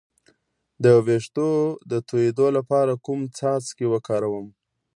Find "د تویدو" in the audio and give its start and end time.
1.91-2.47